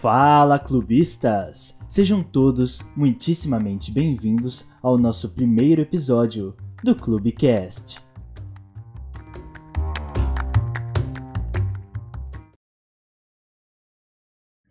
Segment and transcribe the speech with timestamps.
[0.00, 1.78] Fala, clubistas!
[1.86, 8.00] Sejam todos muitíssimamente bem-vindos ao nosso primeiro episódio do Clubecast.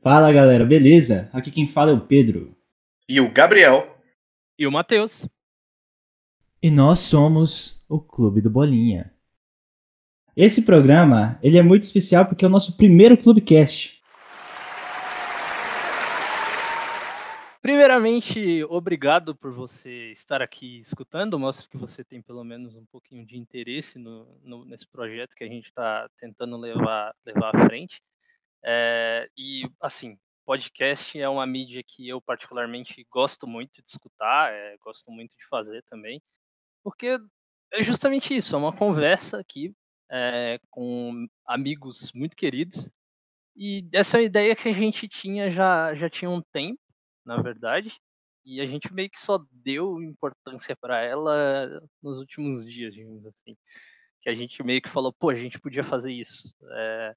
[0.01, 1.29] Fala galera, beleza?
[1.31, 2.57] Aqui quem fala é o Pedro.
[3.07, 3.95] E o Gabriel.
[4.57, 5.25] E o Matheus.
[6.61, 9.13] E nós somos o Clube do Bolinha.
[10.35, 14.00] Esse programa, ele é muito especial porque é o nosso primeiro Clubecast.
[17.61, 21.37] Primeiramente, obrigado por você estar aqui escutando.
[21.37, 25.43] Mostra que você tem pelo menos um pouquinho de interesse no, no, nesse projeto que
[25.43, 28.01] a gente está tentando levar, levar à frente.
[28.63, 34.75] É, e, assim, podcast é uma mídia que eu particularmente gosto muito de escutar, é,
[34.77, 36.21] gosto muito de fazer também,
[36.83, 37.17] porque
[37.71, 39.73] é justamente isso, é uma conversa aqui
[40.11, 42.89] é, com amigos muito queridos,
[43.55, 46.79] e essa é ideia que a gente tinha já, já tinha um tempo,
[47.25, 47.93] na verdade,
[48.45, 53.55] e a gente meio que só deu importância para ela nos últimos dias, digamos assim.
[54.21, 56.53] Que a gente meio que falou, pô, a gente podia fazer isso.
[56.71, 57.15] É,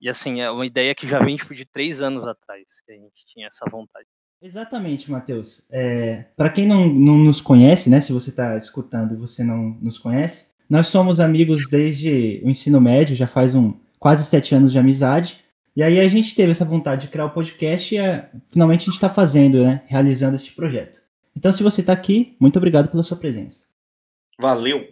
[0.00, 2.96] e assim, é uma ideia que já vem tipo, de três anos atrás, que a
[2.96, 4.06] gente tinha essa vontade.
[4.42, 5.66] Exatamente, Matheus.
[5.70, 8.00] É, para quem não, não nos conhece, né?
[8.00, 12.80] Se você está escutando e você não nos conhece, nós somos amigos desde o ensino
[12.80, 15.43] médio, já faz um quase sete anos de amizade.
[15.76, 18.84] E aí a gente teve essa vontade de criar o podcast e é, finalmente a
[18.84, 19.82] gente está fazendo, né?
[19.86, 21.02] Realizando este projeto.
[21.36, 23.66] Então, se você está aqui, muito obrigado pela sua presença.
[24.38, 24.86] Valeu!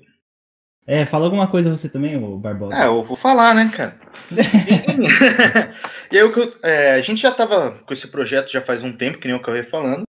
[0.85, 2.77] É, fala alguma coisa você também, o Barbosa.
[2.77, 3.97] É, eu vou falar, né, cara?
[6.11, 6.33] e aí,
[6.65, 9.41] é, a gente já tava com esse projeto já faz um tempo, que nem eu
[9.41, 10.03] acabei falando.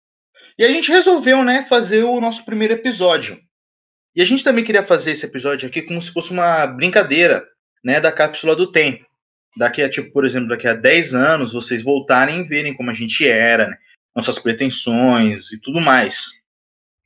[0.58, 3.38] E a gente resolveu, né, fazer o nosso primeiro episódio.
[4.16, 7.44] E a gente também queria fazer esse episódio aqui como se fosse uma brincadeira,
[7.84, 9.04] né, da cápsula do tempo.
[9.56, 12.94] Daqui a, tipo, por exemplo, daqui a 10 anos, vocês voltarem e verem como a
[12.94, 13.78] gente era, né,
[14.14, 16.40] nossas pretensões e tudo mais.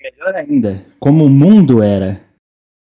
[0.00, 2.24] Melhor ainda, como o mundo era.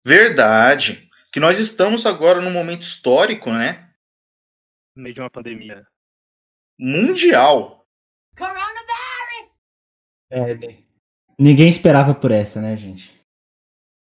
[0.05, 1.09] Verdade.
[1.31, 3.89] Que nós estamos agora num momento histórico, né?
[4.95, 5.85] No meio de uma pandemia.
[6.79, 7.79] Mundial.
[8.37, 8.81] Coronavirus!
[10.31, 10.57] É,
[11.37, 13.13] ninguém esperava por essa, né, gente?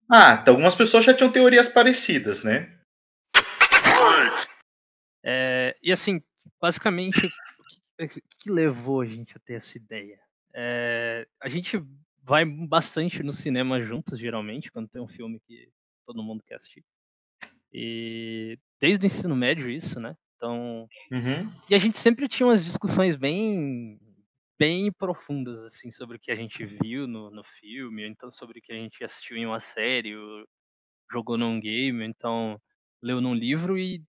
[0.10, 2.79] Ah, então algumas pessoas já tinham teorias parecidas, né?
[5.32, 6.24] É, e assim,
[6.60, 7.28] basicamente,
[8.02, 10.20] o que, que, levou a gente a ter essa ideia?
[10.56, 11.80] É, a gente
[12.24, 15.70] vai bastante no cinema juntos, geralmente, quando tem um filme que
[16.04, 16.84] todo mundo quer assistir.
[17.72, 20.16] E desde o ensino médio isso, né?
[20.36, 21.54] Então, uhum.
[21.70, 24.00] e a gente sempre tinha umas discussões bem
[24.58, 28.62] bem profundas assim sobre o que a gente viu no, no filme, então sobre o
[28.62, 30.16] que a gente assistiu em uma série,
[31.10, 32.60] jogou num game, então
[33.02, 34.04] leu num livro e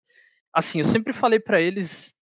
[0.53, 2.13] assim, eu sempre falei para eles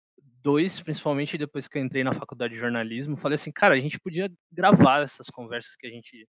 [0.42, 3.98] dois, principalmente depois que eu entrei na faculdade de jornalismo, falei assim, cara, a gente
[3.98, 6.28] podia gravar essas conversas que a gente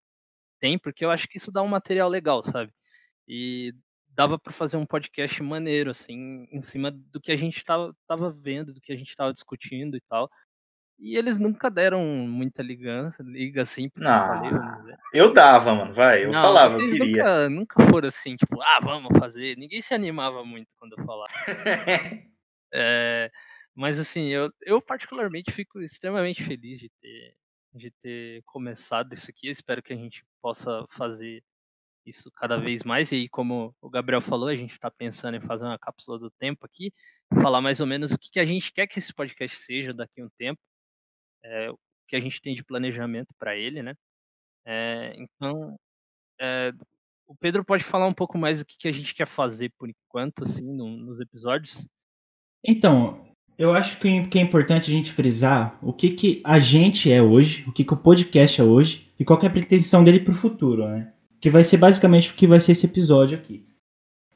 [0.60, 2.72] tem, porque eu acho que isso dá um material legal, sabe?
[3.28, 3.75] E
[4.10, 8.31] dava para fazer um podcast maneiro, assim, em cima do que a gente tava, tava
[8.31, 10.31] vendo, do que a gente tava discutindo e tal.
[10.99, 13.91] E eles nunca deram muita ligança, liga assim.
[13.97, 17.49] Não, falei, eu dava, mano, vai, eu não, falava, eu queria.
[17.49, 19.56] Nunca, nunca foram assim, tipo, ah, vamos fazer.
[19.56, 21.32] Ninguém se animava muito quando eu falava.
[22.72, 23.31] é,
[23.75, 27.34] mas assim, eu, eu particularmente fico extremamente feliz de ter,
[27.75, 29.49] de ter começado isso aqui.
[29.49, 31.43] Eu espero que a gente possa fazer
[32.06, 33.11] isso cada vez mais.
[33.11, 36.31] E aí, como o Gabriel falou, a gente está pensando em fazer uma cápsula do
[36.31, 36.93] tempo aqui,
[37.43, 40.21] falar mais ou menos o que, que a gente quer que esse podcast seja daqui
[40.21, 40.61] a um tempo,
[41.44, 41.78] é, o
[42.09, 43.94] que a gente tem de planejamento para ele, né?
[44.66, 45.77] É, então,
[46.41, 46.72] é,
[47.27, 49.88] o Pedro pode falar um pouco mais do que, que a gente quer fazer por
[49.88, 51.87] enquanto, assim, no, nos episódios.
[52.65, 57.12] Então, eu acho que, que é importante a gente frisar o que, que a gente
[57.12, 60.21] é hoje, o que, que o podcast é hoje e qual é a pretensão dele
[60.21, 61.15] para o futuro, né?
[61.44, 63.66] que vai ser basicamente o que vai ser esse episódio aqui.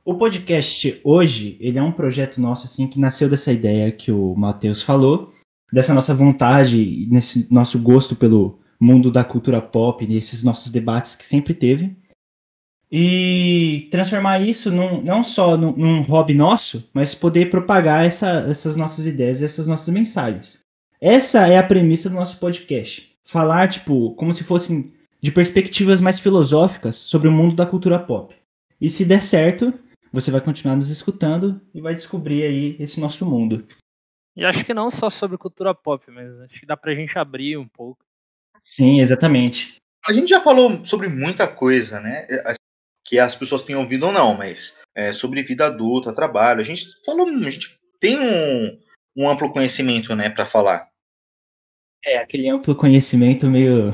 [0.04, 4.34] O podcast hoje, ele é um projeto nosso assim que nasceu dessa ideia que o
[4.34, 5.32] Matheus falou,
[5.72, 11.26] dessa nossa vontade, nesse nosso gosto pelo mundo da cultura pop, nesses nossos debates que
[11.26, 11.96] sempre teve.
[12.90, 18.76] E transformar isso num, não só num, num, hobby nosso, mas poder propagar essa, essas
[18.76, 20.60] nossas ideias, essas nossas mensagens.
[21.00, 23.12] Essa é a premissa do nosso podcast.
[23.24, 24.90] Falar, tipo, como se fossem
[25.20, 28.34] de perspectivas mais filosóficas sobre o mundo da cultura pop.
[28.80, 29.74] E se der certo,
[30.12, 33.66] você vai continuar nos escutando e vai descobrir aí esse nosso mundo.
[34.36, 37.56] E acho que não só sobre cultura pop, mas acho que dá pra gente abrir
[37.56, 37.98] um pouco.
[38.58, 39.76] Sim, exatamente.
[40.06, 42.26] A gente já falou sobre muita coisa, né?
[42.30, 42.54] É,
[43.04, 46.60] que as pessoas têm ouvido ou não, mas é, sobre vida adulta, trabalho.
[46.60, 48.78] A gente falou, a gente tem um,
[49.16, 50.88] um amplo conhecimento, né, para falar.
[52.04, 53.92] É, aquele amplo conhecimento meio.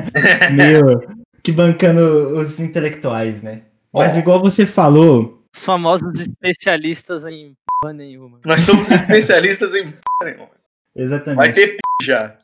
[0.52, 1.16] meio.
[1.44, 3.62] que bancando os intelectuais, né?
[3.92, 8.40] Mas igual você falou, Os famosos especialistas em porra nenhuma.
[8.44, 9.94] Nós somos especialistas em.
[10.20, 10.50] Vai
[10.94, 11.54] exatamente.
[11.54, 12.36] ter p já.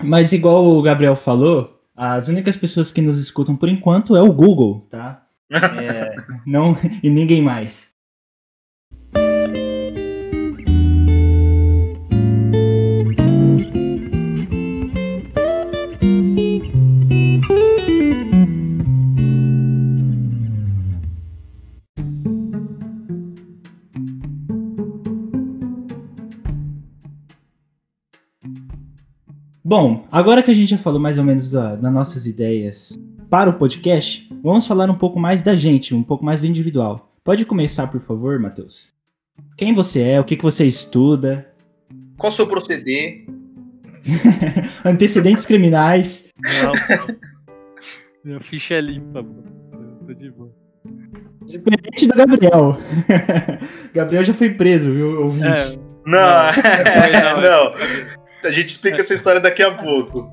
[0.00, 4.32] Mas igual o Gabriel falou, as únicas pessoas que nos escutam por enquanto é o
[4.32, 5.20] Google, tá?
[5.54, 6.16] É,
[6.46, 7.93] não, e ninguém mais.
[29.76, 32.96] Bom, agora que a gente já falou mais ou menos da- das nossas ideias
[33.28, 37.12] para o podcast, vamos falar um pouco mais da gente, um pouco mais do individual.
[37.24, 38.94] Pode começar, por favor, Matheus?
[39.56, 41.44] Quem você é, o que, que você estuda,
[42.16, 43.26] Qual o seu proceder?
[44.86, 46.28] antecedentes criminais.
[46.40, 46.72] Não.
[48.24, 49.42] Minha ficha é limpa, mano.
[49.72, 50.52] Eu tô de boa.
[51.46, 52.78] Diferente do Gabriel.
[53.92, 55.20] Gabriel já foi preso, viu?
[55.24, 55.46] ouvinte?
[55.48, 55.76] É,
[56.06, 56.52] Não,
[57.12, 58.14] Não, não.
[58.46, 60.30] A gente explica essa história daqui a pouco.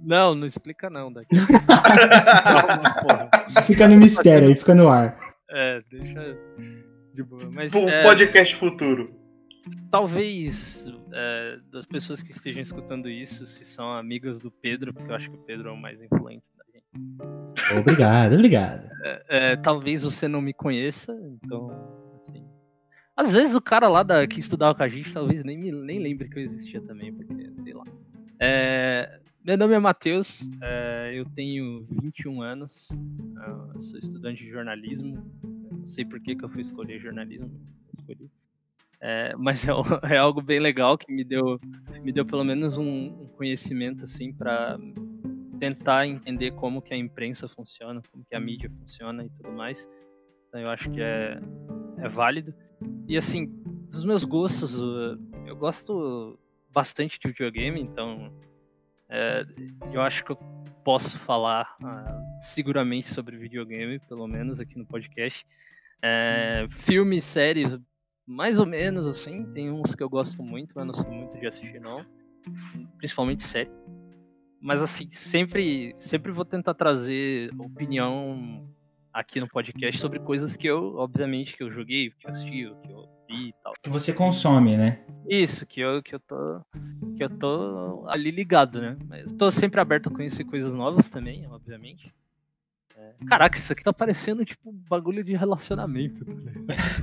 [0.00, 1.36] não, não explica não daqui.
[1.66, 3.30] Calma, porra.
[3.62, 5.18] Fica no mistério aí, fica no ar.
[5.50, 6.36] É, deixa
[7.14, 7.50] de boa.
[7.50, 9.14] Mas Um é, podcast futuro.
[9.90, 15.16] talvez é, das pessoas que estejam escutando isso, se são amigas do Pedro, porque eu
[15.16, 17.78] acho que o Pedro é o mais influente da gente.
[17.78, 18.88] Obrigado, obrigado.
[19.28, 21.12] É, talvez você não me conheça,
[21.42, 21.99] então.
[23.20, 25.98] Às vezes o cara lá da, que estudava com a gente talvez nem, me, nem
[25.98, 27.84] lembre que eu existia também, porque, sei lá.
[28.40, 32.88] É, meu nome é Matheus, é, eu tenho 21 anos,
[33.74, 35.22] eu sou estudante de jornalismo.
[35.70, 37.50] Não sei por que, que eu fui escolher jornalismo,
[37.98, 38.30] escolhi.
[39.02, 39.72] É, mas é,
[40.14, 41.60] é algo bem legal que me deu,
[42.02, 44.78] me deu pelo menos um, um conhecimento assim para
[45.58, 49.86] tentar entender como que a imprensa funciona, como que a mídia funciona e tudo mais.
[50.48, 51.38] Então eu acho que é,
[51.98, 52.54] é válido.
[53.06, 53.46] E assim,
[53.90, 56.38] dos meus gostos, uh, eu gosto
[56.72, 58.32] bastante de videogame, então
[59.08, 59.44] é,
[59.92, 60.36] eu acho que eu
[60.84, 65.44] posso falar ah, seguramente sobre videogame, pelo menos aqui no podcast.
[66.00, 67.78] É, filmes, séries,
[68.26, 69.44] mais ou menos assim.
[69.52, 72.06] Tem uns que eu gosto muito, mas não sou muito de assistir não.
[72.96, 73.70] Principalmente série.
[74.60, 78.68] Mas assim, sempre, sempre vou tentar trazer opinião
[79.12, 82.92] aqui no podcast sobre coisas que eu, obviamente, que eu joguei, que eu assisti, que
[82.92, 83.72] eu vi e tal.
[83.82, 85.00] Que você consome, né?
[85.28, 86.60] Isso, que eu, que eu tô.
[87.16, 88.96] Que eu tô ali ligado, né?
[89.08, 92.12] Mas tô sempre aberto a conhecer coisas novas também, obviamente.
[92.96, 96.24] É, Caraca, isso aqui tá parecendo tipo um bagulho de relacionamento.
[96.24, 96.34] tá?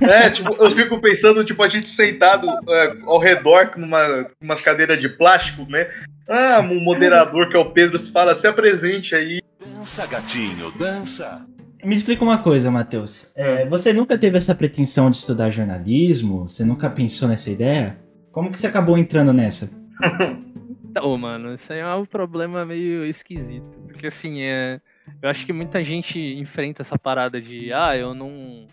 [0.00, 5.00] É, tipo, eu fico pensando, tipo, a gente sentado é, ao redor numa umas cadeiras
[5.00, 5.90] de plástico, né?
[6.28, 9.40] Ah, um moderador que é o Pedro se fala, se apresente aí.
[9.60, 11.46] Dança, gatinho, dança.
[11.84, 13.32] Me explica uma coisa, Matheus.
[13.36, 16.48] É, você nunca teve essa pretensão de estudar jornalismo?
[16.48, 17.98] Você nunca pensou nessa ideia?
[18.32, 19.70] Como que você acabou entrando nessa?
[20.90, 23.78] Então, mano, isso aí é um problema meio esquisito.
[23.86, 24.80] Porque assim, é.
[25.22, 28.66] Eu acho que muita gente enfrenta essa parada de ah, eu não.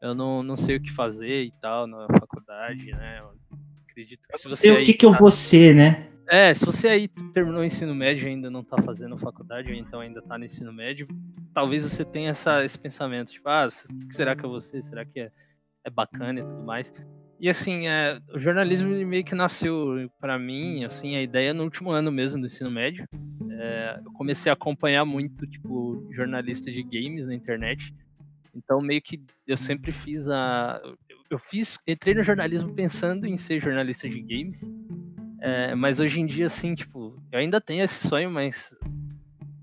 [0.00, 3.20] Eu não, não sei o que fazer e tal na faculdade, né?
[3.20, 3.30] Eu
[3.88, 4.56] acredito que se Eu você.
[4.58, 6.07] sei o aí que, que eu tá- vou ser, né?
[6.30, 9.74] É, se você aí terminou o ensino médio e ainda não tá fazendo faculdade, ou
[9.78, 11.08] então ainda tá no ensino médio,
[11.54, 14.82] talvez você tenha essa, esse pensamento, tipo, ah, o que será que é você?
[14.82, 15.30] Será que é,
[15.84, 16.92] é bacana e tudo mais?
[17.40, 21.90] E assim, é, o jornalismo meio que nasceu pra mim, assim, a ideia no último
[21.92, 23.06] ano mesmo do ensino médio.
[23.50, 27.94] É, eu comecei a acompanhar muito, tipo, jornalista de games na internet.
[28.54, 30.80] Então, meio que eu sempre fiz a.
[30.84, 30.96] eu-
[31.30, 31.78] Eu fiz.
[31.86, 34.60] Entrei no jornalismo pensando em ser jornalista de games.
[35.48, 38.74] É, mas hoje em dia, assim, tipo, eu ainda tenho esse sonho, mas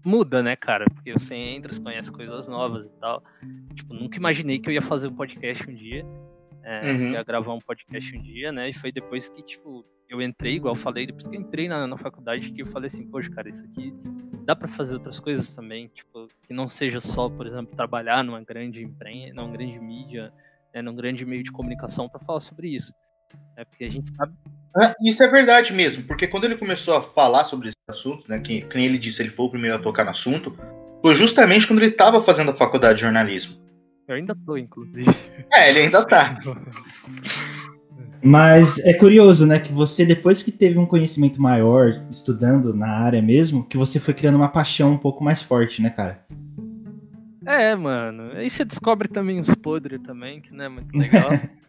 [0.03, 0.85] muda, né, cara?
[0.85, 3.23] Porque você entra, você conhece coisas novas e tal.
[3.75, 6.03] Tipo, nunca imaginei que eu ia fazer um podcast um dia.
[6.63, 7.11] É, Uhum.
[7.11, 8.69] ia gravar um podcast um dia, né?
[8.69, 11.85] E foi depois que, tipo, eu entrei, igual eu falei, depois que eu entrei na,
[11.85, 13.93] na faculdade, que eu falei assim, poxa, cara, isso aqui
[14.43, 18.41] dá pra fazer outras coisas também, tipo, que não seja só, por exemplo, trabalhar numa
[18.43, 20.33] grande imprensa, numa grande mídia,
[20.73, 22.91] né, num grande meio de comunicação pra falar sobre isso.
[23.57, 24.33] É porque a gente sabe
[24.75, 28.39] Ah, Isso é verdade mesmo, porque quando ele começou a falar sobre esses assuntos, né,
[28.39, 30.55] que, que nem ele disse, ele foi o primeiro a tocar no assunto,
[31.01, 33.55] foi justamente quando ele estava fazendo a faculdade de jornalismo.
[34.07, 35.09] Eu ainda tô, inclusive.
[35.51, 36.39] É, ele ainda tá.
[38.23, 43.21] Mas é curioso, né, que você, depois que teve um conhecimento maior, estudando na área
[43.21, 46.25] mesmo, que você foi criando uma paixão um pouco mais forte, né, cara?
[47.45, 48.31] É, mano.
[48.31, 51.29] Aí você descobre também os podres também, que não é muito legal.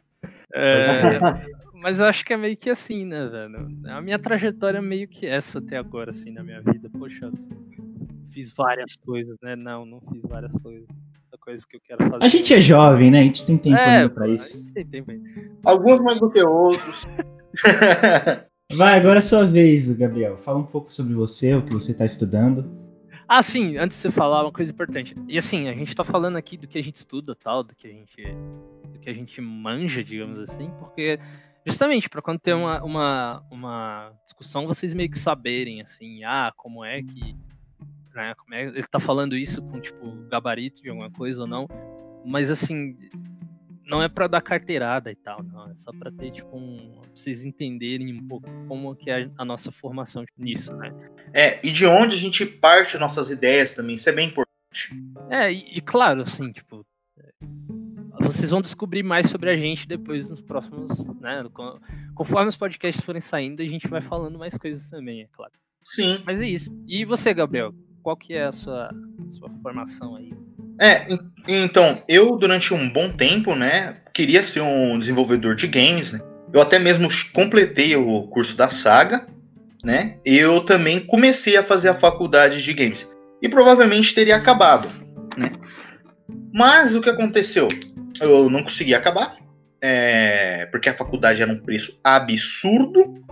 [0.59, 1.21] É,
[1.75, 3.69] mas eu acho que é meio que assim, né, velho?
[3.91, 6.89] A minha trajetória é meio que essa até agora, assim, na minha vida.
[6.99, 7.31] Poxa,
[8.31, 9.55] fiz várias coisas, né?
[9.55, 10.89] Não, não fiz várias coisas.
[11.33, 12.25] A coisa que eu quero fazer.
[12.25, 13.21] A gente é jovem, né?
[13.21, 14.73] A gente tem tempo é, ainda pra isso.
[14.73, 15.29] tem tempo ainda.
[15.63, 17.07] Alguns mais do que outros.
[18.73, 20.39] Vai, agora é a sua vez, Gabriel.
[20.39, 22.86] Fala um pouco sobre você, o que você tá estudando.
[23.29, 25.17] Ah, sim, antes de você falar, uma coisa importante.
[25.27, 27.89] E assim, a gente tá falando aqui do que a gente estuda, tal, do que
[27.89, 28.23] a gente,
[28.93, 31.19] do que a gente manja, digamos assim, porque
[31.67, 36.85] justamente para quando tem uma, uma, uma discussão, vocês meio que saberem, assim, ah, como
[36.85, 37.37] é que.
[38.15, 41.67] Né, como é, ele tá falando isso com, tipo, gabarito de alguma coisa ou não.
[42.25, 42.97] Mas assim,
[43.87, 45.71] não é para dar carteirada e tal, não.
[45.71, 47.01] É só pra ter, tipo, um.
[47.01, 50.93] pra vocês entenderem um pouco como que é a nossa formação nisso, né?
[51.33, 54.91] É, e de onde a gente parte nossas ideias também, isso é bem importante.
[55.31, 56.85] É, e, e claro, assim, tipo.
[58.21, 60.91] Vocês vão descobrir mais sobre a gente depois nos próximos,
[61.21, 61.47] né?
[61.53, 61.79] con-
[62.15, 65.53] Conforme os podcasts forem saindo, a gente vai falando mais coisas também, é claro.
[65.85, 66.21] Sim.
[66.25, 66.71] Mas é isso.
[66.89, 67.73] E você, Gabriel?
[68.03, 68.91] Qual que é a sua,
[69.33, 70.33] sua formação aí?
[70.81, 71.19] É, en-
[71.49, 76.21] então, eu durante um bom tempo, né, queria ser um desenvolvedor de games, né?
[76.53, 79.27] Eu até mesmo completei o curso da Saga,
[79.85, 80.17] né?
[80.25, 83.09] Eu também comecei a fazer a faculdade de games.
[83.43, 84.89] E provavelmente teria acabado,
[85.37, 85.53] né?
[86.53, 87.69] Mas o que aconteceu?
[88.21, 89.37] Eu não consegui acabar,
[89.81, 93.23] é, porque a faculdade era um preço absurdo,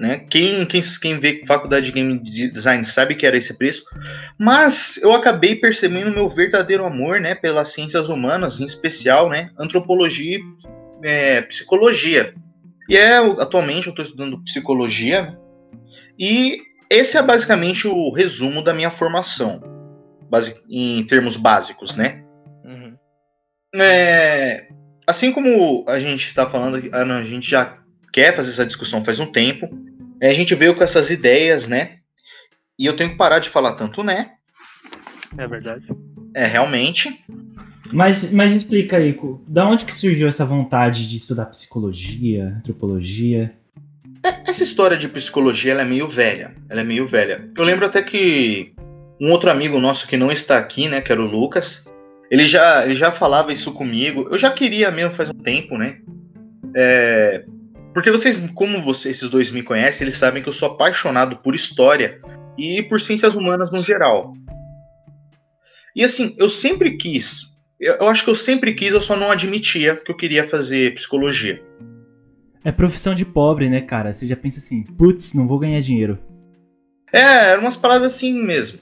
[0.00, 0.24] né?
[0.30, 2.18] Quem, quem, quem vê faculdade de game
[2.50, 3.84] design sabe que era esse preço.
[4.38, 10.38] Mas eu acabei percebendo meu verdadeiro amor, né, pelas ciências humanas, em especial, né, antropologia
[10.38, 10.42] e
[11.04, 12.34] é, psicologia.
[12.88, 15.38] E é, atualmente eu estou estudando psicologia
[16.18, 19.62] e esse é basicamente o resumo da minha formação,
[20.30, 22.24] basi- em termos básicos, né?
[22.64, 22.96] Uhum.
[23.74, 24.66] É,
[25.06, 27.76] assim como a gente está falando, a gente já
[28.12, 29.68] quer fazer essa discussão faz um tempo,
[30.28, 31.98] a gente veio com essas ideias, né?
[32.78, 34.32] E eu tenho que parar de falar tanto, né?
[35.36, 35.86] É verdade.
[36.34, 37.24] É, realmente.
[37.92, 43.52] Mas, mas explica aí, da onde que surgiu essa vontade de estudar psicologia, antropologia?
[44.22, 46.54] É, Essa história de psicologia ela é meio velha.
[46.68, 47.46] Ela é meio velha.
[47.56, 48.72] Eu lembro até que
[49.20, 51.84] um outro amigo nosso que não está aqui, né, que era o Lucas,
[52.30, 54.28] ele já, ele já falava isso comigo.
[54.30, 55.98] Eu já queria mesmo faz um tempo, né?
[56.74, 57.44] É,
[57.92, 61.54] porque vocês, como vocês, esses dois me conhecem, eles sabem que eu sou apaixonado por
[61.54, 62.18] história
[62.56, 64.32] e por ciências humanas no geral.
[65.94, 67.56] E assim, eu sempre quis.
[67.80, 70.94] Eu, eu acho que eu sempre quis, eu só não admitia que eu queria fazer
[70.94, 71.62] psicologia.
[72.62, 74.12] É profissão de pobre, né, cara?
[74.12, 76.18] Você já pensa assim, putz, não vou ganhar dinheiro.
[77.12, 78.78] É, eram umas paradas assim mesmo.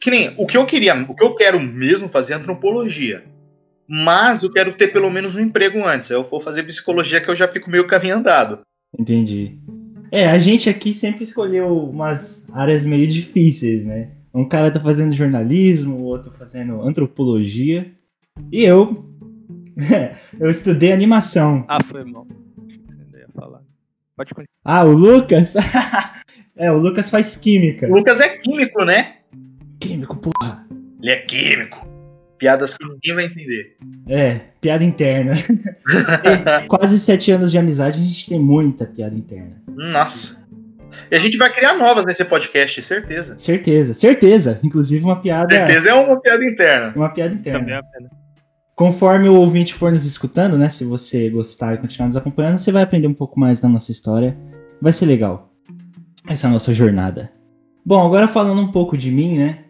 [0.00, 3.24] Que nem o que eu queria, o que eu quero mesmo fazer é antropologia.
[3.88, 6.10] Mas eu quero ter pelo menos um emprego antes.
[6.10, 8.60] Eu vou fazer psicologia que eu já fico meio caminho andado.
[8.98, 9.58] Entendi.
[10.10, 14.12] É, a gente aqui sempre escolheu umas áreas meio difíceis, né?
[14.32, 17.92] Um cara tá fazendo jornalismo, o outro fazendo antropologia.
[18.50, 19.04] E eu.
[20.38, 21.64] eu estudei animação.
[21.68, 22.26] Ah, foi mal.
[23.12, 23.62] Eu ia falar.
[24.16, 24.48] Pode continuar.
[24.64, 25.54] Ah, o Lucas?
[26.56, 27.86] é, o Lucas faz química.
[27.88, 29.16] O Lucas é químico, né?
[29.78, 30.66] Químico, porra.
[31.00, 31.93] Ele é químico.
[32.38, 33.76] Piadas que ninguém vai entender.
[34.08, 35.34] É, piada interna.
[36.68, 39.62] Quase sete anos de amizade, a gente tem muita piada interna.
[39.68, 40.44] Nossa.
[41.10, 43.36] E a gente vai criar novas nesse podcast, certeza.
[43.36, 44.60] Certeza, certeza.
[44.62, 45.48] Inclusive uma piada.
[45.48, 46.92] Certeza é uma piada interna.
[46.94, 47.60] Uma piada interna.
[47.60, 48.10] Também é pena.
[48.74, 50.68] Conforme o ouvinte for nos escutando, né?
[50.68, 53.92] Se você gostar e continuar nos acompanhando, você vai aprender um pouco mais da nossa
[53.92, 54.36] história.
[54.80, 55.52] Vai ser legal.
[56.26, 57.30] Essa nossa jornada.
[57.86, 59.64] Bom, agora falando um pouco de mim, né?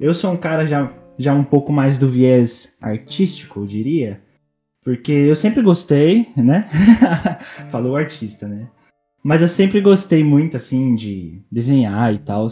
[0.00, 4.20] Eu sou um cara já, já um pouco mais do viés artístico, eu diria.
[4.82, 6.62] Porque eu sempre gostei, né?
[7.70, 8.68] Falou artista, né?
[9.22, 12.46] Mas eu sempre gostei muito, assim, de desenhar e tal.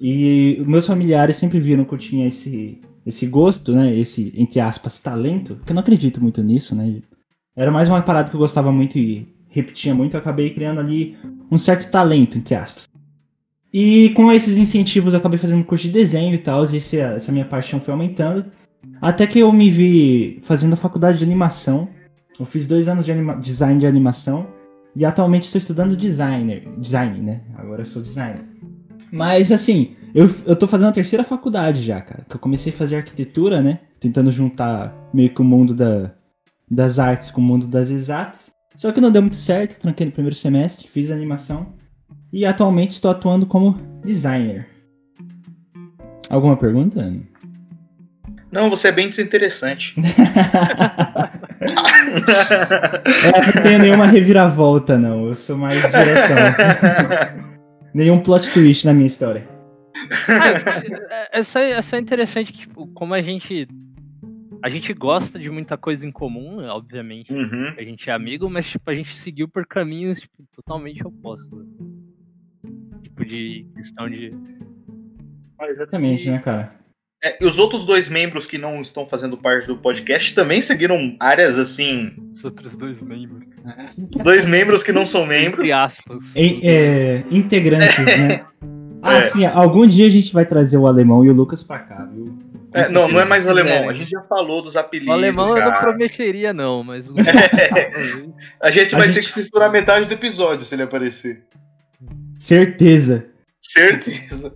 [0.00, 3.96] E meus familiares sempre viram que eu tinha esse, esse gosto, né?
[3.96, 5.56] Esse, entre aspas, talento.
[5.56, 7.00] Porque eu não acredito muito nisso, né?
[7.56, 10.14] Era mais uma parada que eu gostava muito e repetia muito.
[10.14, 11.16] Eu acabei criando ali
[11.50, 12.88] um certo talento, entre aspas.
[13.76, 16.64] E com esses incentivos eu acabei fazendo curso de desenho e tal.
[16.64, 18.46] E essa minha paixão foi aumentando.
[19.02, 21.88] Até que eu me vi fazendo a faculdade de animação.
[22.38, 23.12] Eu fiz dois anos de
[23.42, 24.46] design de animação.
[24.94, 26.62] E atualmente estou estudando designer.
[26.78, 27.40] Design, né?
[27.56, 28.44] Agora eu sou designer.
[29.10, 32.24] Mas assim, eu, eu tô fazendo a terceira faculdade já, cara.
[32.28, 33.80] Que eu comecei a fazer arquitetura, né?
[33.98, 36.12] Tentando juntar meio que o mundo da,
[36.70, 38.54] das artes com o mundo das exatas.
[38.76, 41.74] Só que não deu muito certo, tranquei no primeiro semestre, fiz animação.
[42.34, 44.66] E atualmente estou atuando como designer.
[46.28, 47.14] Alguma pergunta?
[48.50, 49.94] Não, você é bem desinteressante.
[53.24, 55.28] É, não tenho nenhuma reviravolta, não.
[55.28, 56.36] Eu sou mais diretão.
[57.94, 59.48] Nenhum plot twist na minha história.
[60.28, 60.50] Ah,
[61.32, 63.66] é, é, só, é só interessante, tipo, como a gente.
[64.62, 67.32] A gente gosta de muita coisa em comum, obviamente.
[67.32, 67.74] Uhum.
[67.78, 71.66] A gente é amigo, mas tipo, a gente seguiu por caminhos tipo, totalmente opostos.
[73.14, 74.32] Tipo, de questão de.
[75.68, 76.72] Exatamente, né, cara?
[77.22, 81.16] É, e os outros dois membros que não estão fazendo parte do podcast também seguiram
[81.18, 82.12] áreas assim.
[82.32, 83.44] Os outros dois membros.
[83.88, 85.60] Os dois membros que não são membros.
[85.64, 86.36] Entre aspas.
[86.36, 88.44] Em- é, integrantes, né?
[89.06, 89.22] Ah, É.
[89.22, 92.38] sim, algum dia a gente vai trazer o alemão e o Lucas pra cá, viu?
[92.72, 93.70] É, não, não é mais alemão.
[93.72, 93.90] quiserem.
[93.90, 95.10] A gente já falou dos apelidos.
[95.10, 95.70] O alemão eu já.
[95.72, 97.14] não prometeria, não, mas o.
[98.62, 101.44] A gente A vai gente- ter que censurar metade do episódio se ele aparecer.
[102.38, 103.26] Certeza.
[103.62, 104.54] Certeza.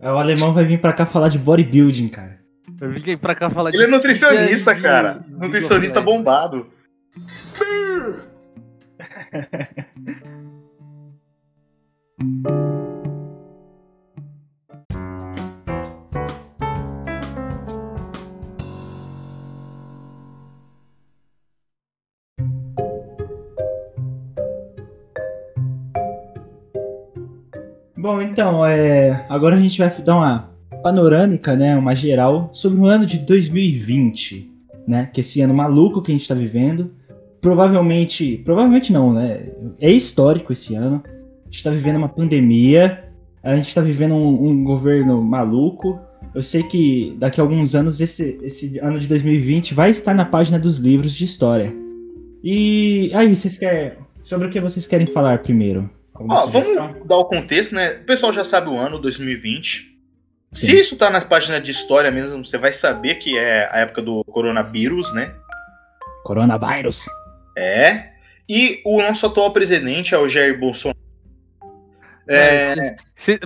[0.00, 2.40] É, O alemão vai vir pra cá falar de bodybuilding, cara.
[2.80, 5.24] Eu vim pra cá falar Ele é de- nutricionista, de- cara.
[5.26, 6.66] de- Nutricionista de- bombado.
[28.02, 30.50] Bom, então, é, agora a gente vai dar uma
[30.82, 34.50] panorâmica, né, uma geral sobre o ano de 2020,
[34.88, 36.90] né, que esse ano maluco que a gente tá vivendo.
[37.40, 41.00] Provavelmente, provavelmente não, né, é histórico esse ano.
[41.06, 43.04] A gente tá vivendo uma pandemia,
[43.40, 46.00] a gente tá vivendo um, um governo maluco.
[46.34, 50.24] Eu sei que daqui a alguns anos esse, esse ano de 2020 vai estar na
[50.24, 51.72] página dos livros de história.
[52.42, 53.92] E aí, vocês querem,
[54.24, 55.88] sobre o que vocês querem falar primeiro?
[56.14, 57.92] Ó, vamos dar o contexto, né?
[57.94, 59.92] O pessoal já sabe o ano, 2020.
[60.52, 60.72] Se Sim.
[60.74, 64.22] isso tá na página de história mesmo, você vai saber que é a época do
[64.24, 65.34] coronavírus, né?
[66.24, 67.06] Coronavírus.
[67.56, 68.10] É.
[68.48, 71.00] E o nosso atual presidente é o Jair Bolsonaro.
[72.28, 72.96] É,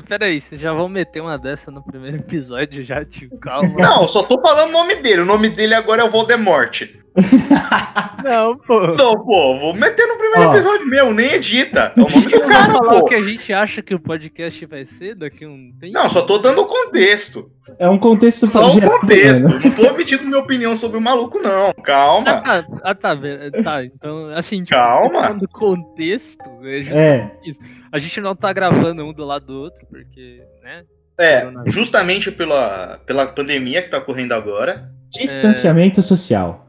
[0.06, 3.38] peraí, vocês já vão meter uma dessa no primeiro episódio já, tio?
[3.38, 3.74] Calma.
[3.78, 5.22] Não, eu só tô falando o nome dele.
[5.22, 6.82] O nome dele agora é o Voldemort.
[8.24, 8.84] Não, pô.
[8.92, 10.54] Então, pô, vou meter no primeiro Ó.
[10.54, 11.92] episódio mesmo, nem edita.
[11.96, 12.98] É o nome do Não cara, falar pô.
[12.98, 15.92] o que a gente acha que o podcast vai ser daqui a um tempo?
[15.92, 17.50] Não, só tô dando o contexto.
[17.78, 19.48] É um contexto Só o geral, contexto.
[19.48, 19.60] né?
[19.64, 21.72] Não tô omitindo minha opinião sobre o maluco, não.
[21.84, 22.30] Calma.
[22.30, 23.16] Ah, tá, ah, tá,
[23.64, 25.22] tá, então, assim, tipo, Calma.
[25.22, 27.32] falando contexto, é ju- É,
[27.92, 30.82] a gente não tá gravando um do lado do outro, porque, né?
[31.18, 34.90] É, justamente pela, pela pandemia que tá ocorrendo agora.
[35.10, 36.65] distanciamento social.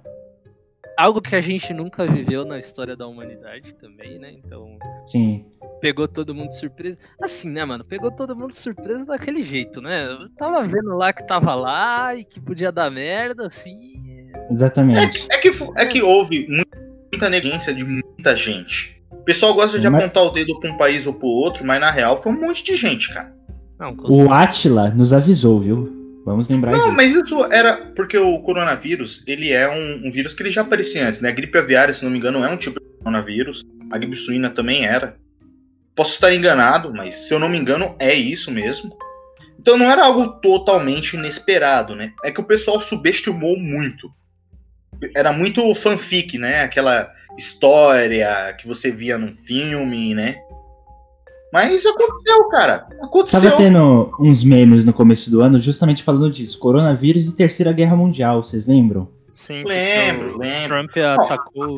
[0.98, 4.32] Algo que a gente nunca viveu na história da humanidade também, né?
[4.44, 5.46] Então, Sim.
[5.80, 6.98] pegou todo mundo de surpresa.
[7.22, 7.86] Assim, né, mano?
[7.86, 10.08] Pegou todo mundo de surpresa daquele jeito, né?
[10.12, 14.32] Eu tava vendo lá que tava lá e que podia dar merda, assim.
[14.50, 15.28] Exatamente.
[15.32, 16.64] É que, fu- é que houve mu-
[17.14, 19.00] muita negligência de muita gente.
[19.12, 21.80] O pessoal gosta de Mas- apontar o dedo pra um país ou pro outro, mas
[21.80, 23.32] na real foi um monte de gente, cara.
[23.80, 25.97] Não, O Atila nos avisou, viu?
[26.28, 26.92] Vamos lembrar Não, disso.
[26.92, 31.08] mas isso era porque o coronavírus, ele é um, um vírus que ele já aparecia
[31.08, 31.30] antes, né?
[31.30, 33.64] A gripe aviária, se não me engano, é um tipo de coronavírus.
[33.90, 35.16] A gripe suína também era.
[35.96, 38.94] Posso estar enganado, mas se eu não me engano, é isso mesmo.
[39.58, 42.12] Então não era algo totalmente inesperado, né?
[42.22, 44.12] É que o pessoal subestimou muito.
[45.16, 46.62] Era muito fanfic, né?
[46.62, 50.42] Aquela história que você via num filme, né?
[51.52, 52.88] Mas aconteceu, cara.
[53.02, 53.42] Aconteceu.
[53.42, 56.60] Tava tendo uns memes no começo do ano justamente falando disso.
[56.60, 59.08] Coronavírus e Terceira Guerra Mundial, vocês lembram?
[59.34, 60.68] Sim, Lembro, o lembro.
[60.68, 61.70] Trump atacou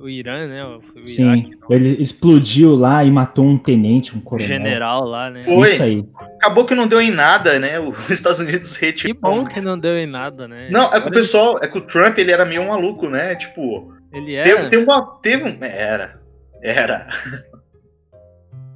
[0.00, 0.64] o Irã, né?
[0.64, 1.50] O Sim.
[1.60, 1.76] Não.
[1.76, 4.46] Ele explodiu lá e matou um tenente, um coronel.
[4.46, 5.42] general lá, né?
[5.42, 5.68] Foi.
[5.68, 6.08] Isso aí.
[6.36, 7.80] Acabou que não deu em nada, né?
[7.80, 9.16] Os Estados Unidos Que retirou.
[9.20, 10.68] bom que não deu em nada, né?
[10.70, 13.34] Não, é que o pessoal, é que o Trump ele era meio maluco, né?
[13.34, 14.44] Tipo, Ele é.
[14.44, 16.20] teve, teve uma, teve um, era,
[16.62, 17.08] era,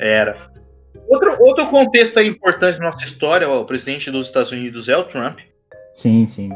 [0.03, 0.37] era.
[1.09, 4.97] Outro, outro contexto aí importante na nossa história, ó, o presidente dos Estados Unidos é
[4.97, 5.41] o Trump.
[5.93, 6.51] Sim, sim.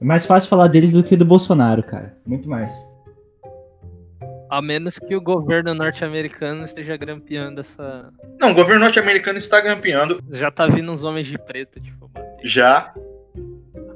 [0.00, 2.14] É mais fácil falar dele do que do Bolsonaro, cara.
[2.26, 2.72] Muito mais.
[4.48, 8.12] A menos que o governo norte-americano esteja grampeando essa.
[8.40, 12.36] Não, o governo norte-americano está grampeando Já tá vindo uns homens de preto, tipo, bater.
[12.44, 12.94] já.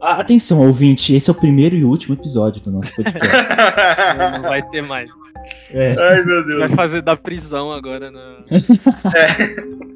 [0.00, 3.28] Atenção, ouvinte, esse é o primeiro e último episódio do nosso podcast.
[4.16, 5.10] Não vai ter mais.
[5.70, 5.94] É.
[5.98, 6.58] Ai, meu Deus.
[6.58, 8.44] Vai fazer da prisão agora na.
[9.14, 9.90] É.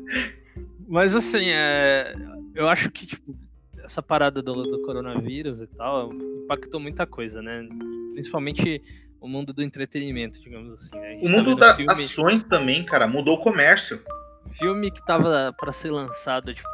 [0.86, 2.14] Mas assim, é...
[2.54, 3.34] eu acho que, tipo,
[3.82, 7.66] essa parada do, do coronavírus e tal impactou muita coisa, né?
[8.12, 8.82] Principalmente
[9.20, 10.98] o mundo do entretenimento, digamos assim.
[10.98, 11.18] Né?
[11.22, 14.02] O tá mundo vendo das filme, ações também, cara, mudou o comércio.
[14.52, 16.68] filme que tava pra ser lançado, tipo.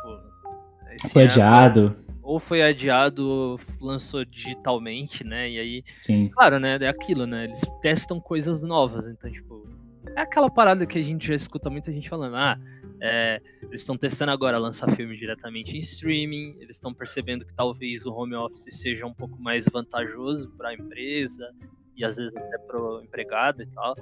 [0.92, 1.96] Esse Foi ano, adiado.
[2.30, 5.50] Ou foi adiado ou lançou digitalmente, né?
[5.50, 6.28] E aí, Sim.
[6.28, 6.78] claro, né?
[6.80, 7.44] É aquilo, né?
[7.46, 9.68] Eles testam coisas novas, então, tipo,
[10.14, 12.56] é aquela parada que a gente já escuta muita gente falando, ah,
[13.00, 18.06] é, eles estão testando agora lançar filme diretamente em streaming, eles estão percebendo que talvez
[18.06, 21.52] o home office seja um pouco mais vantajoso para a empresa
[21.96, 23.96] e às vezes até para o empregado e tal.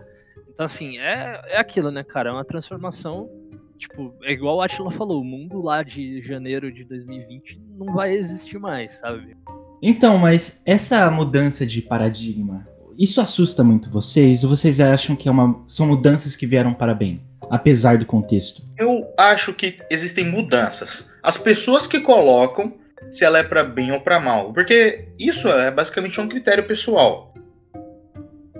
[0.50, 2.28] Então, assim, é, é aquilo, né, cara?
[2.28, 3.30] É uma transformação.
[3.78, 8.12] Tipo, é igual o Atila falou, o mundo lá de janeiro de 2020 não vai
[8.12, 9.36] existir mais, sabe?
[9.80, 12.66] Então, mas essa mudança de paradigma,
[12.98, 14.42] isso assusta muito vocês?
[14.42, 18.62] Ou vocês acham que é uma, são mudanças que vieram para bem, apesar do contexto?
[18.76, 21.08] Eu acho que existem mudanças.
[21.22, 22.74] As pessoas que colocam
[23.12, 27.32] se ela é para bem ou para mal, porque isso é basicamente um critério pessoal.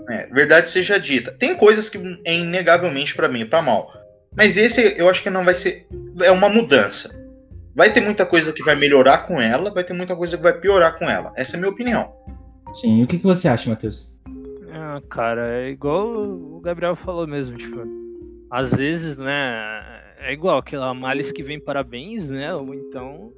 [0.09, 1.31] É, verdade seja dita.
[1.33, 3.93] Tem coisas que é inegavelmente para bem e para mal.
[4.39, 5.85] Mas esse eu acho que não vai ser.
[6.21, 7.13] É uma mudança.
[7.75, 10.57] Vai ter muita coisa que vai melhorar com ela, vai ter muita coisa que vai
[10.57, 11.33] piorar com ela.
[11.35, 12.09] Essa é a minha opinião.
[12.71, 14.15] Sim, o que, que você acha, Matheus?
[14.71, 17.81] Ah, cara, é igual o Gabriel falou mesmo, tipo,
[18.49, 23.33] às vezes, né, é igual aquela males que vem parabéns, né, ou então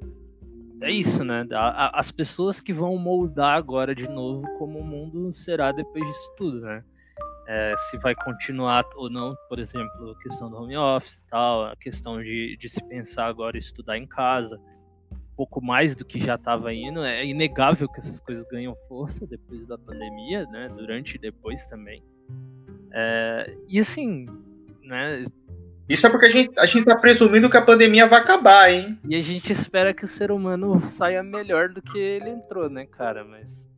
[0.80, 1.46] é isso, né,
[1.94, 6.60] as pessoas que vão moldar agora de novo como o mundo será depois disso tudo,
[6.60, 6.84] né,
[7.52, 11.66] é, se vai continuar ou não, por exemplo, a questão do home office e tal,
[11.66, 14.58] a questão de, de se pensar agora estudar em casa,
[15.36, 17.04] pouco mais do que já estava indo.
[17.04, 20.70] É inegável que essas coisas ganham força depois da pandemia, né?
[20.74, 22.02] Durante e depois também.
[22.90, 24.24] É, e assim,
[24.82, 25.22] né?
[25.86, 28.98] Isso é porque a gente, a gente tá presumindo que a pandemia vai acabar, hein?
[29.06, 32.86] E a gente espera que o ser humano saia melhor do que ele entrou, né,
[32.86, 33.22] cara?
[33.24, 33.68] Mas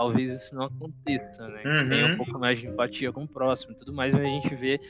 [0.00, 1.60] talvez isso não aconteça, né?
[1.62, 1.88] Uhum.
[1.90, 4.54] Tenha um pouco mais de empatia com o próximo e tudo mais, mas a gente
[4.54, 4.80] vê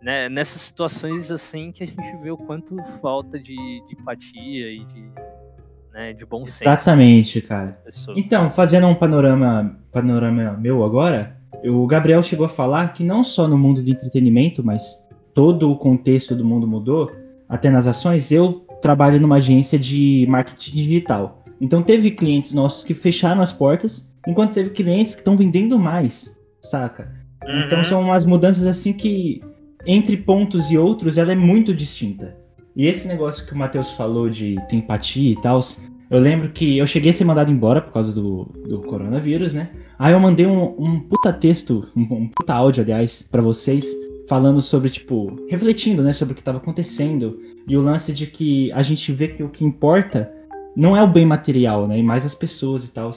[0.00, 4.82] né, nessas situações assim que a gente vê o quanto falta de, de empatia e
[4.86, 5.10] de
[5.92, 6.62] né, de bom senso.
[6.62, 7.78] Exatamente, cara.
[8.16, 13.46] Então, fazendo um panorama, panorama meu agora, o Gabriel chegou a falar que não só
[13.46, 14.96] no mundo de entretenimento, mas
[15.34, 17.12] todo o contexto do mundo mudou,
[17.46, 18.32] até nas ações.
[18.32, 21.42] Eu trabalho numa agência de marketing digital.
[21.60, 26.36] Então teve clientes nossos que fecharam as portas, enquanto teve clientes que estão vendendo mais,
[26.60, 27.12] saca?
[27.44, 27.60] Uhum.
[27.60, 29.40] Então são umas mudanças assim que
[29.86, 32.36] entre pontos e outros ela é muito distinta.
[32.74, 35.60] E esse negócio que o Matheus falou de ter empatia e tal,
[36.10, 39.70] eu lembro que eu cheguei a ser mandado embora por causa do, do coronavírus, né?
[39.98, 43.86] Aí eu mandei um, um puta texto, um, um puta áudio, aliás, para vocês,
[44.28, 47.40] falando sobre, tipo, refletindo, né, sobre o que tava acontecendo.
[47.66, 50.30] E o lance de que a gente vê que o que importa
[50.76, 51.98] não é o bem material, né?
[51.98, 53.10] E mais as pessoas e tal.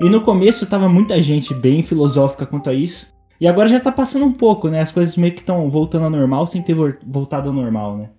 [0.00, 3.12] E no começo tava muita gente bem filosófica quanto a isso.
[3.40, 4.80] E agora já tá passando um pouco, né?
[4.80, 8.10] As coisas meio que estão voltando ao normal sem ter voltado ao normal, né?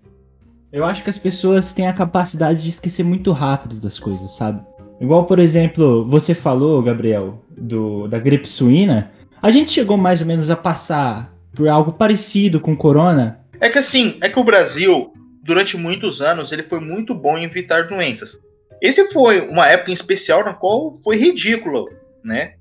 [0.72, 4.62] Eu acho que as pessoas têm a capacidade de esquecer muito rápido das coisas, sabe?
[5.00, 9.12] Igual, por exemplo, você falou, Gabriel, do, da gripe suína.
[9.42, 13.40] A gente chegou mais ou menos a passar por algo parecido com corona.
[13.60, 17.46] É que assim, é que o Brasil, durante muitos anos, ele foi muito bom em
[17.46, 18.38] evitar doenças.
[18.82, 21.90] Esse foi uma época em especial na qual foi ridículo,
[22.24, 22.54] né?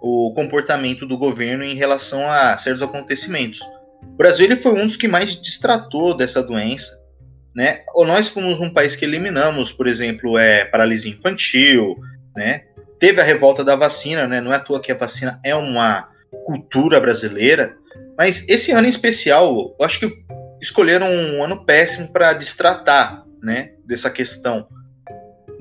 [0.00, 3.60] O comportamento do governo em relação a certos acontecimentos.
[4.02, 7.06] O Brasil ele foi um dos que mais distratou dessa doença
[7.56, 7.80] né?
[7.94, 11.96] Ou nós fomos um país que eliminamos, por exemplo, é, paralisia infantil,
[12.36, 12.64] né?
[13.00, 14.42] Teve a revolta da vacina, né?
[14.42, 16.10] Não é à toa que a vacina é uma
[16.44, 17.74] cultura brasileira,
[18.16, 20.12] mas esse ano em especial, eu acho que
[20.60, 23.70] escolheram um ano péssimo para destratar, né?
[23.86, 24.68] Dessa questão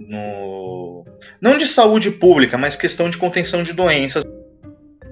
[0.08, 1.06] no
[1.42, 4.24] não de saúde pública, mas questão de contenção de doenças.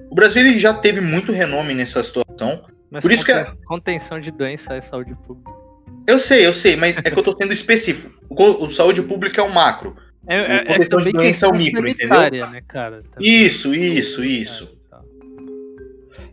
[0.09, 2.63] O Brasil ele já teve muito renome nessa situação.
[2.91, 3.53] Mas por isso que a...
[3.65, 5.51] contenção de doença é saúde pública.
[6.05, 8.13] Eu sei, eu sei, mas é que eu tô sendo específico.
[8.29, 9.95] O, o saúde pública é o macro.
[10.27, 12.49] É, é, a questão de doença é o micro, entendeu?
[12.49, 13.01] Né, cara?
[13.19, 14.77] Isso, isso, isso.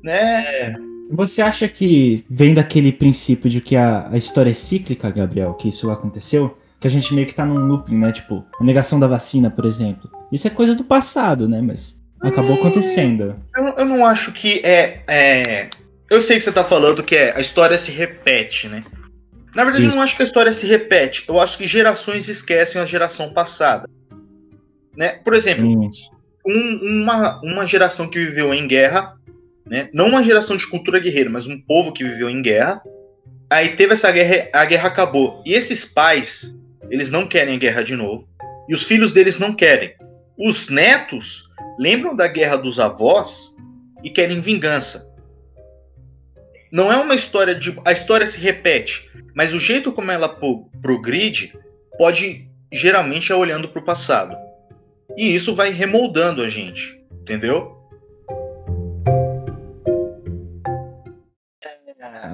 [0.03, 0.45] Né?
[0.45, 0.75] É.
[1.11, 5.69] Você acha que vem daquele princípio de que a, a história é cíclica, Gabriel, que
[5.69, 6.57] isso aconteceu?
[6.81, 8.11] Que a gente meio que tá num looping, né?
[8.11, 10.11] Tipo, a negação da vacina, por exemplo.
[10.33, 11.61] Isso é coisa do passado, né?
[11.61, 13.37] Mas acabou hum, acontecendo.
[13.55, 15.69] Eu, eu não acho que é, é.
[16.09, 18.83] Eu sei que você tá falando que é, a história se repete, né?
[19.55, 19.95] Na verdade, Isso.
[19.95, 21.25] eu não acho que a história se repete.
[21.29, 23.89] Eu acho que gerações esquecem a geração passada.
[24.97, 25.21] Né?
[25.25, 25.67] Por exemplo,
[26.47, 29.15] um, uma, uma geração que viveu em guerra,
[29.67, 29.89] né?
[29.93, 32.81] não uma geração de cultura guerreira, mas um povo que viveu em guerra.
[33.49, 35.43] Aí teve essa guerra, a guerra acabou.
[35.45, 36.57] E esses pais,
[36.91, 38.29] eles não querem a guerra de novo.
[38.69, 39.95] E os filhos deles não querem.
[40.39, 41.45] Os netos
[41.79, 43.55] lembram da guerra dos avós
[44.03, 45.09] e querem vingança.
[46.71, 47.77] Não é uma história de.
[47.85, 49.11] A história se repete.
[49.35, 50.29] Mas o jeito como ela
[50.81, 51.53] progride
[51.99, 54.37] pode geralmente é olhando para o passado.
[55.17, 57.77] E isso vai remoldando a gente, entendeu?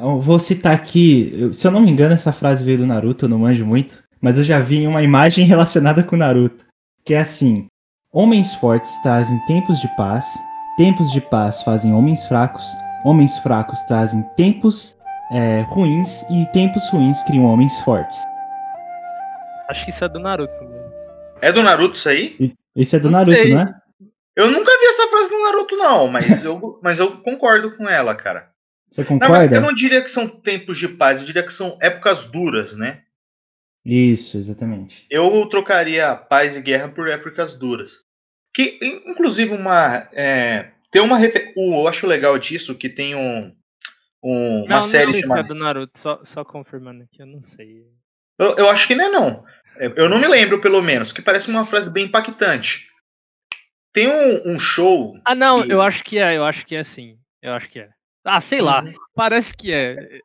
[0.01, 3.29] Eu vou citar aqui, se eu não me engano, essa frase veio do Naruto, eu
[3.29, 6.65] não manjo muito, mas eu já vi uma imagem relacionada com o Naruto,
[7.05, 7.69] que é assim:
[8.13, 10.27] Homens fortes trazem tempos de paz,
[10.77, 12.65] tempos de paz fazem homens fracos,
[13.05, 14.97] homens fracos trazem tempos
[15.31, 18.23] é, ruins e tempos ruins criam homens fortes.
[19.69, 20.65] Acho que isso é do Naruto.
[20.65, 20.93] Né?
[21.43, 22.37] É do Naruto isso aí?
[22.75, 23.75] Isso é do Naruto, não é?
[24.35, 28.15] Eu nunca vi essa frase do Naruto, não, mas eu, mas eu concordo com ela,
[28.15, 28.51] cara.
[28.91, 29.47] Você concorda?
[29.47, 32.75] Não, eu não diria que são tempos de paz, eu diria que são épocas duras,
[32.75, 33.03] né?
[33.87, 35.07] Isso, exatamente.
[35.09, 38.01] Eu trocaria paz e guerra por épocas duras.
[38.53, 40.09] Que, inclusive, uma.
[40.13, 41.21] É, tem uma.
[41.23, 43.55] Eu acho legal disso que tem um.
[44.21, 45.41] um uma não, série não, chamada.
[45.43, 47.85] É do Naruto, só, só confirmando aqui, eu não sei.
[48.37, 49.45] Eu, eu acho que não é, não.
[49.79, 52.89] É, eu não me lembro, pelo menos, que parece uma frase bem impactante.
[53.93, 55.15] Tem um, um show.
[55.25, 55.73] Ah, não, que...
[55.73, 57.19] eu acho que é, eu acho que é sim.
[57.41, 57.91] Eu acho que é.
[58.27, 58.83] Ah, sei lá.
[58.83, 58.93] Uhum.
[59.15, 60.21] Parece que é.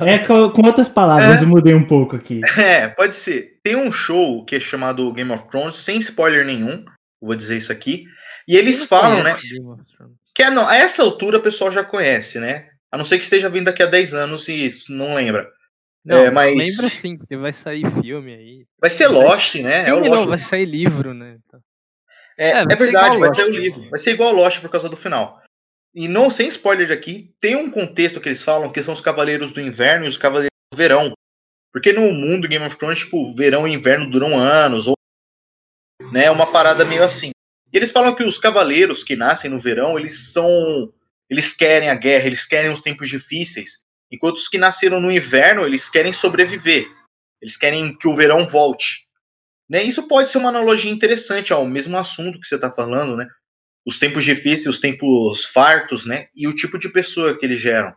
[0.00, 1.44] É com, outras palavras, é.
[1.44, 2.40] eu mudei um pouco aqui.
[2.58, 3.58] É, pode ser.
[3.62, 6.84] Tem um show que é chamado Game of Thrones, sem spoiler nenhum,
[7.20, 8.06] vou dizer isso aqui.
[8.46, 9.36] E eles falam, né?
[10.34, 12.68] Que é, não, a essa altura o pessoal já conhece, né?
[12.90, 15.48] A não ser que esteja vindo daqui a 10 anos e não lembra.
[16.04, 16.56] Não, é, mas...
[16.56, 18.66] lembra sim, porque vai sair filme aí.
[18.80, 19.88] Vai ser Lost, né?
[19.88, 20.10] é o Lost.
[20.10, 21.36] Não, vai sair livro, né?
[22.38, 23.90] É, é, é verdade, vai ser o livro.
[23.90, 25.40] Vai ser igual Lost por causa do final.
[25.98, 29.50] E não sem spoiler aqui, tem um contexto que eles falam que são os Cavaleiros
[29.50, 31.12] do Inverno e os Cavaleiros do Verão.
[31.72, 34.94] Porque no mundo Game of Thrones, tipo, verão e inverno duram anos, ou
[36.12, 37.32] né, uma parada meio assim.
[37.72, 40.92] E eles falam que os cavaleiros que nascem no verão, eles são
[41.28, 45.66] eles querem a guerra, eles querem os tempos difíceis, enquanto os que nasceram no inverno,
[45.66, 46.88] eles querem sobreviver.
[47.42, 49.08] Eles querem que o verão volte.
[49.68, 49.82] Né?
[49.82, 53.28] Isso pode ser uma analogia interessante ao mesmo assunto que você está falando, né?
[53.88, 56.26] Os tempos difíceis, os tempos fartos, né?
[56.36, 57.94] E o tipo de pessoa que eles geram.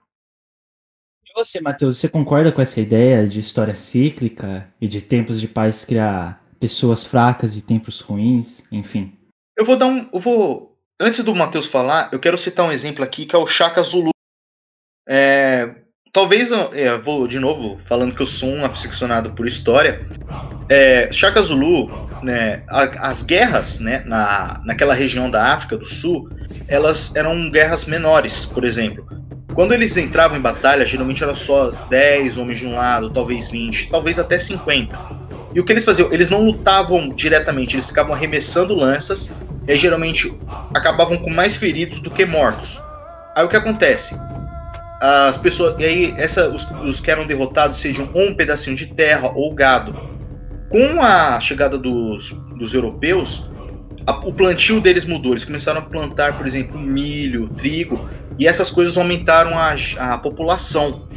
[1.25, 5.49] E você, Matheus, você concorda com essa ideia de história cíclica e de tempos de
[5.49, 9.19] paz criar pessoas fracas e tempos ruins, enfim?
[9.57, 13.03] Eu vou dar um, eu vou antes do Matheus falar, eu quero citar um exemplo
[13.03, 14.11] aqui que é o Chaka Zulu.
[15.05, 15.75] É,
[16.13, 20.05] talvez é, vou de novo falando que eu sou um aficionado por história.
[20.69, 21.09] É,
[21.41, 26.29] Zulu, né, as guerras né, na, naquela região da África do Sul,
[26.67, 29.05] elas eram guerras menores, por exemplo.
[29.53, 33.89] Quando eles entravam em batalha, geralmente era só 10 homens de um lado, talvez 20,
[33.89, 34.97] talvez até 50.
[35.53, 36.11] E o que eles faziam?
[36.13, 39.29] Eles não lutavam diretamente, eles ficavam arremessando lanças,
[39.67, 40.33] e aí, geralmente
[40.73, 42.81] acabavam com mais feridos do que mortos.
[43.35, 44.15] Aí o que acontece?
[45.01, 45.79] As pessoas.
[45.79, 49.51] E aí, essa, os, os que eram derrotados sejam ou um pedacinho de terra ou
[49.51, 49.93] gado
[50.69, 53.49] com a chegada dos, dos europeus,
[54.05, 55.33] a, o plantio deles mudou.
[55.33, 61.07] Eles começaram a plantar, por exemplo, milho, trigo, e essas coisas aumentaram a, a população.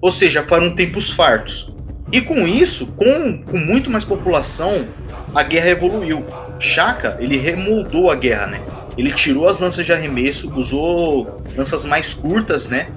[0.00, 1.76] Ou seja, foram tempos fartos.
[2.12, 4.86] E com isso, com, com muito mais população,
[5.34, 6.24] a guerra evoluiu.
[6.60, 8.62] Chaka, ele remoldou a guerra, né?
[8.96, 12.88] Ele tirou as lanças de arremesso, usou lanças mais curtas, né?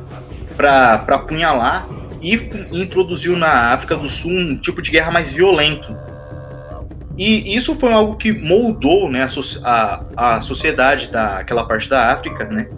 [0.61, 1.87] Pra apunhalar
[2.21, 2.35] e
[2.71, 5.97] introduziu na África do Sul um tipo de guerra mais violento.
[7.17, 9.27] E isso foi algo que moldou né,
[9.63, 12.69] a, a, sociedade daquela parte da África, né?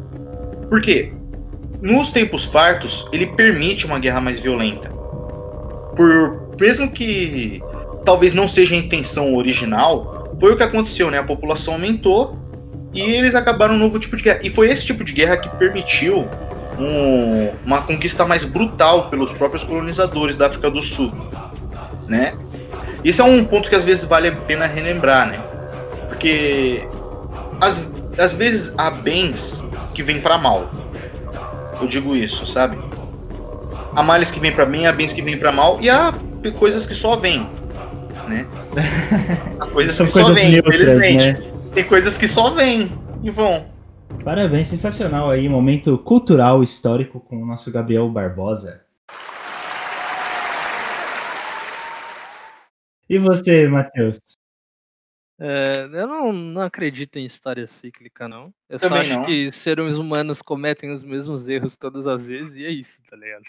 [0.69, 1.11] Por quê?
[1.81, 4.89] Nos tempos fartos, ele permite uma guerra mais violenta.
[5.95, 7.61] Por mesmo que
[8.05, 11.19] talvez não seja a intenção original, foi o que aconteceu, né?
[11.19, 12.39] A população aumentou
[12.93, 14.39] e eles acabaram um novo tipo de guerra.
[14.43, 16.27] E foi esse tipo de guerra que permitiu
[16.79, 21.11] um, uma conquista mais brutal pelos próprios colonizadores da África do Sul,
[22.07, 22.33] né?
[23.03, 25.39] Isso é um ponto que às vezes vale a pena relembrar, né?
[26.07, 26.87] Porque
[27.59, 27.81] às,
[28.17, 30.69] às vezes há bens que vêm para mal.
[31.81, 32.77] Eu digo isso, sabe?
[33.95, 36.13] Há males que vêm para bem, há bens que vêm para mal e há
[36.57, 37.47] coisas que só vêm,
[38.27, 38.45] né?
[39.59, 41.25] Há coisas São que coisas só vêm, neutras, infelizmente.
[41.25, 41.51] Né?
[41.73, 43.65] Tem coisas que só vêm e vão.
[44.23, 48.85] Parabéns, sensacional aí, momento cultural histórico com o nosso Gabriel Barbosa.
[53.09, 54.19] E você, Matheus?
[55.39, 58.53] É, eu não, não acredito em história cíclica, não.
[58.69, 59.25] Eu Também só acho não.
[59.25, 63.43] que seres humanos cometem os mesmos erros todas as vezes e é isso, tá ligado?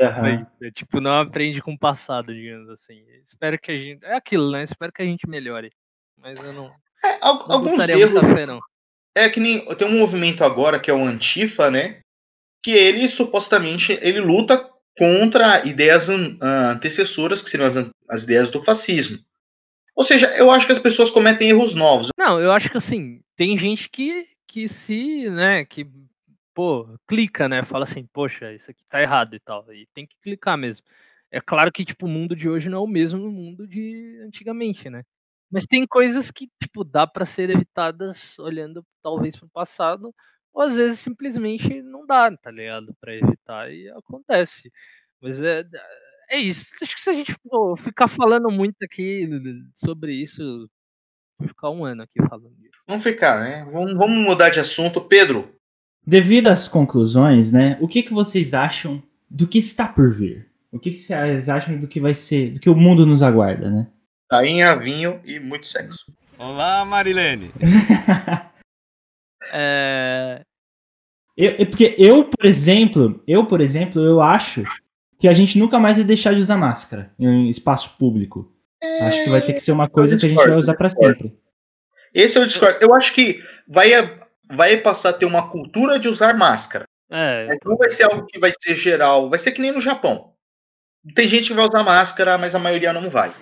[0.00, 0.46] Aham.
[0.62, 3.02] É, tipo, não aprende com o passado, digamos assim.
[3.26, 4.04] Espero que a gente.
[4.04, 4.64] É aquilo, né?
[4.64, 5.70] Espero que a gente melhore.
[6.18, 6.70] Mas eu não,
[7.04, 8.60] É, al- não alguns botaria erros fé, não.
[9.16, 12.00] É que nem tem um movimento agora que é o Antifa, né?
[12.62, 17.76] Que ele supostamente ele luta contra ideias an- ah, antecessoras, que seriam as,
[18.08, 19.18] as ideias do fascismo.
[19.94, 22.08] Ou seja, eu acho que as pessoas cometem erros novos.
[22.18, 25.86] Não, eu acho que assim, tem gente que, que se, né, que,
[26.54, 30.16] pô, clica, né, fala assim, poxa, isso aqui tá errado e tal, e tem que
[30.22, 30.84] clicar mesmo.
[31.30, 34.90] É claro que, tipo, o mundo de hoje não é o mesmo mundo de antigamente,
[34.90, 35.02] né?
[35.50, 40.14] Mas tem coisas que, tipo, dá para ser evitadas olhando talvez para o passado,
[40.52, 42.94] ou às vezes simplesmente não dá, tá ligado?
[43.00, 44.72] Para evitar e acontece.
[45.20, 45.62] Mas é,
[46.30, 46.72] é isso.
[46.82, 49.28] Acho que se a gente for ficar falando muito aqui
[49.74, 50.68] sobre isso,
[51.38, 52.82] vai ficar um ano aqui falando disso.
[52.86, 53.64] Vamos ficar, né?
[53.70, 55.00] Vamos, vamos mudar de assunto.
[55.00, 55.54] Pedro.
[56.04, 57.76] Devido às conclusões, né?
[57.80, 60.48] O que, que vocês acham do que está por vir?
[60.70, 63.70] O que, que vocês acham do que vai ser, do que o mundo nos aguarda,
[63.70, 63.86] né?
[64.28, 66.04] Tainha, vinho e muito sexo.
[66.38, 67.50] Olá, Marilene.
[69.52, 70.40] é...
[71.36, 74.64] Eu, porque eu, por exemplo, eu, por exemplo, eu acho
[75.18, 78.52] que a gente nunca mais vai deixar de usar máscara em espaço público.
[78.82, 79.06] É...
[79.06, 81.32] Acho que vai ter que ser uma coisa que a gente vai usar para sempre.
[82.12, 82.78] Esse é o discord.
[82.80, 83.90] Eu acho que vai,
[84.50, 86.84] vai passar a ter uma cultura de usar máscara.
[87.10, 89.30] É, mas não vai ser algo que vai ser geral.
[89.30, 90.32] Vai ser que nem no Japão.
[91.14, 93.32] Tem gente que vai usar máscara, mas a maioria não vai.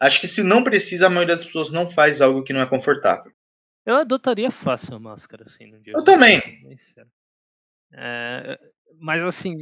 [0.00, 2.66] Acho que se não precisa, a maioria das pessoas não faz algo que não é
[2.66, 3.32] confortável.
[3.84, 5.94] Eu adotaria fácil a máscara, assim, no dia.
[5.96, 6.40] Eu também.
[7.92, 8.58] É,
[9.00, 9.54] mas assim,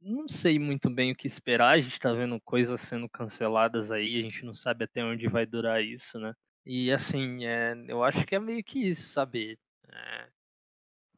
[0.00, 1.74] não sei muito bem o que esperar.
[1.74, 5.44] A gente tá vendo coisas sendo canceladas aí, a gente não sabe até onde vai
[5.44, 6.32] durar isso, né?
[6.64, 9.58] E assim, é, eu acho que é meio que isso, sabe?
[9.88, 10.26] É,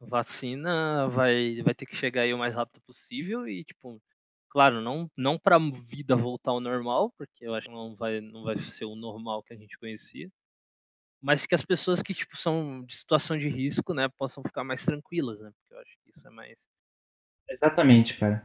[0.01, 4.01] vacina vai, vai ter que chegar aí o mais rápido possível e, tipo,
[4.49, 8.21] claro, não, não para a vida voltar ao normal, porque eu acho que não vai,
[8.21, 10.29] não vai ser o normal que a gente conhecia,
[11.21, 14.85] mas que as pessoas que tipo são de situação de risco, né, possam ficar mais
[14.85, 15.51] tranquilas, né?
[15.51, 16.57] Porque eu acho que isso é mais
[17.49, 18.43] Exatamente, cara.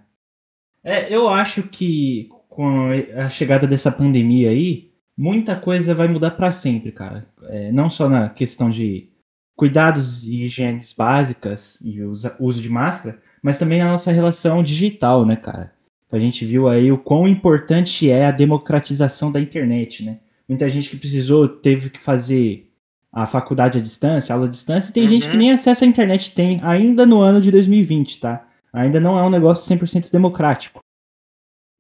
[0.83, 6.53] É, eu acho que com a chegada dessa pandemia aí, muita coisa vai mudar para
[6.53, 7.27] sempre, cara.
[7.45, 9.11] É, não só na questão de
[9.57, 15.37] cuidados e higienes básicas e uso de máscara, mas também na nossa relação digital, né,
[15.37, 15.74] cara?
[16.15, 20.21] A gente viu aí o quão importante é a democratização da internet, né?
[20.49, 22.71] Muita gente que precisou teve que fazer
[23.13, 25.09] a faculdade à distância, aula à distância, e tem uhum.
[25.09, 25.41] gente que uhum.
[25.41, 28.47] nem acesso à internet tem ainda no ano de 2020, tá?
[28.73, 30.79] Ainda não é um negócio 100% democrático.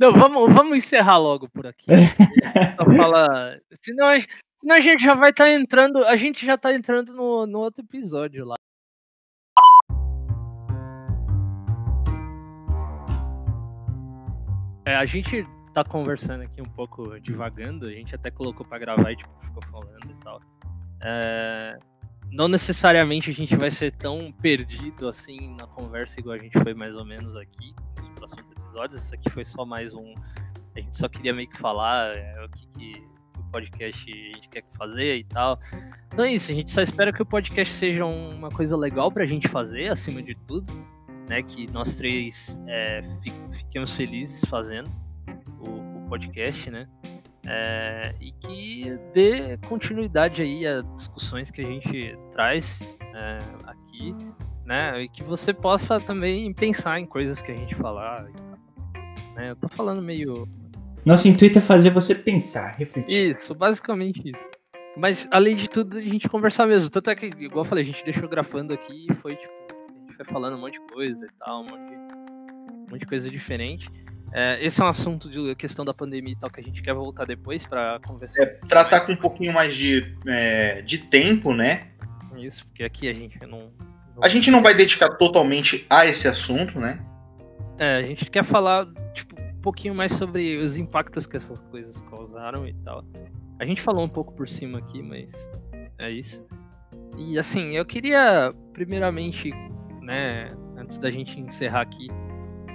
[0.00, 1.86] Não, vamos, vamos encerrar logo por aqui.
[2.76, 4.18] Só fala, senão, a,
[4.60, 7.60] senão a gente já vai estar tá entrando, a gente já está entrando no, no
[7.60, 8.56] outro episódio lá.
[14.86, 19.12] É, a gente tá conversando aqui um pouco divagando, a gente até colocou para gravar
[19.12, 20.40] e tipo, ficou falando e tal.
[21.00, 21.78] É,
[22.30, 26.74] não necessariamente a gente vai ser tão perdido assim na conversa igual a gente foi
[26.74, 29.04] mais ou menos aqui nos próximos episódios.
[29.04, 30.14] Isso aqui foi só mais um.
[30.76, 33.06] A gente só queria meio que falar é, o que, que
[33.38, 35.58] o podcast a gente quer fazer e tal.
[36.08, 39.24] Então é isso, a gente só espera que o podcast seja uma coisa legal pra
[39.24, 40.72] gente fazer, acima de tudo
[41.28, 43.02] né, que nós três é,
[43.52, 44.90] fiquemos felizes fazendo
[45.60, 46.86] o, o podcast, né?
[47.46, 54.14] É, e que dê continuidade aí a discussões que a gente traz é, aqui,
[54.64, 55.02] né?
[55.02, 58.24] E que você possa também pensar em coisas que a gente falar.
[59.34, 59.50] Né?
[59.50, 60.48] Eu tô falando meio.
[61.04, 63.32] Nosso intuito é fazer você pensar, refletir.
[63.32, 64.50] Isso, basicamente isso.
[64.96, 66.88] Mas além de tudo, a gente conversar mesmo.
[66.88, 69.63] Tanto é que, igual eu falei, a gente deixou gravando aqui e foi tipo
[70.16, 73.30] foi falando um monte de coisa e tal, um monte de, um monte de coisa
[73.30, 73.90] diferente.
[74.32, 76.92] É, esse é um assunto de questão da pandemia e tal que a gente quer
[76.92, 78.42] voltar depois para conversar.
[78.42, 79.06] É, tratar mais.
[79.06, 81.88] com um pouquinho mais de, é, de tempo, né?
[82.36, 83.70] Isso, porque aqui a gente não,
[84.16, 87.00] não, A gente não vai dedicar totalmente a esse assunto, né?
[87.78, 92.00] É, a gente quer falar, tipo, um pouquinho mais sobre os impactos que essas coisas
[92.02, 93.04] causaram e tal.
[93.60, 95.48] A gente falou um pouco por cima aqui, mas
[95.98, 96.44] é isso.
[97.16, 99.52] E assim, eu queria primeiramente
[100.04, 102.08] né, antes da gente encerrar aqui,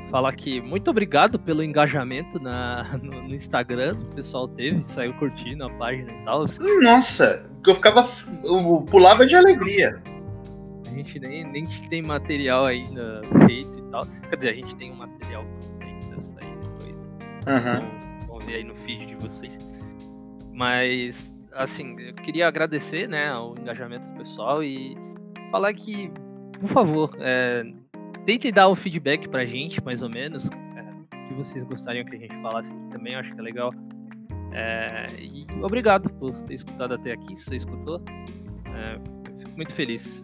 [0.10, 5.65] falar que muito obrigado pelo engajamento na, no, no Instagram, o pessoal teve, saiu curtindo
[5.65, 6.46] a página e tal.
[6.82, 8.10] Nossa, eu ficava.
[8.44, 10.02] Eu pulava de alegria.
[10.86, 14.06] A gente nem, nem tem material ainda feito e tal.
[14.30, 15.46] Quer dizer, a gente tem um material
[15.80, 16.96] feito, deve sair depois.
[17.48, 18.27] Uhum.
[18.27, 19.58] Vamos ver aí no feed de vocês.
[20.52, 24.98] Mas, assim, eu queria agradecer, né, o engajamento do pessoal e
[25.52, 26.12] falar que
[26.60, 27.66] por favor, é,
[28.26, 32.20] tentem dar um feedback pra gente, mais ou menos, é, que vocês gostariam que a
[32.20, 33.74] gente falasse aqui também, eu acho que é legal.
[34.52, 38.02] É, e obrigado por ter escutado até aqui, se você escutou.
[38.76, 39.00] É,
[39.40, 40.24] fico muito feliz.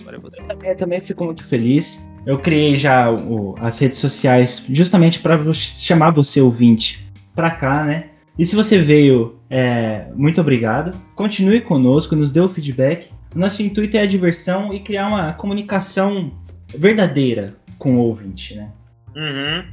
[0.00, 0.40] Agora é você.
[0.40, 2.08] Eu também, eu também fico muito feliz.
[2.26, 8.10] Eu criei já o, as redes sociais justamente para chamar você ouvinte para cá, né?
[8.38, 11.00] E se você veio, é, muito obrigado.
[11.14, 13.10] Continue conosco, nos dê o feedback.
[13.34, 16.32] Nosso intuito é a diversão e criar uma comunicação
[16.76, 18.72] verdadeira com o ouvinte, né?
[19.14, 19.64] Uhum.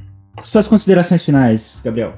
[0.44, 2.14] Suas considerações finais, Gabriel.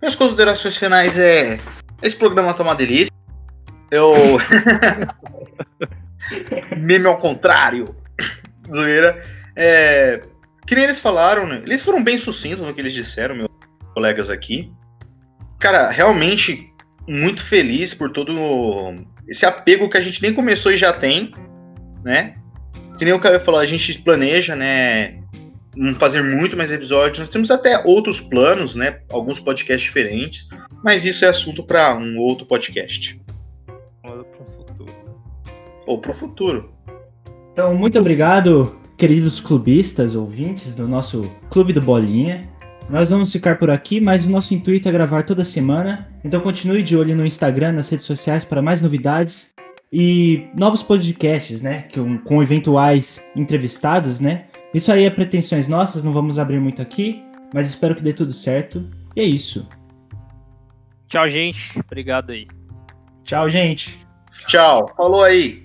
[0.00, 1.60] Minhas considerações finais é.
[2.02, 3.12] Esse programa tá uma delícia.
[3.90, 4.14] Eu.
[6.76, 7.94] Meme ao contrário.
[8.72, 9.22] Zoeira.
[9.54, 10.22] É.
[10.66, 11.60] Que nem eles falaram, né?
[11.64, 13.50] Eles foram bem sucintos no que eles disseram, meus
[13.92, 14.72] colegas aqui.
[15.60, 16.72] Cara, realmente
[17.06, 18.32] muito feliz por todo
[19.28, 21.32] esse apego que a gente nem começou e já tem,
[22.02, 22.36] né?
[22.98, 25.20] Que nem o cara falou, a gente planeja, né?
[25.98, 27.18] Fazer muito mais episódios.
[27.18, 29.00] Nós temos até outros planos, né?
[29.10, 30.48] Alguns podcasts diferentes.
[30.82, 33.20] Mas isso é assunto para um outro podcast.
[34.02, 34.94] Ou pro futuro.
[35.86, 36.74] Ou pro futuro.
[37.52, 42.48] Então, muito obrigado, queridos clubistas, ouvintes do nosso Clube do Bolinha.
[42.90, 46.08] Nós vamos ficar por aqui, mas o nosso intuito é gravar toda semana.
[46.24, 49.54] Então continue de olho no Instagram, nas redes sociais para mais novidades
[49.92, 51.82] e novos podcasts, né?
[51.94, 54.46] Com, com eventuais entrevistados, né?
[54.74, 57.22] Isso aí é pretensões nossas, não vamos abrir muito aqui,
[57.54, 58.84] mas espero que dê tudo certo.
[59.14, 59.68] E é isso.
[61.08, 61.78] Tchau, gente.
[61.78, 62.48] Obrigado aí.
[63.22, 64.04] Tchau, gente.
[64.48, 64.92] Tchau.
[64.96, 65.64] Falou aí.